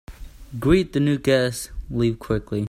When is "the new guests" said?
0.93-1.69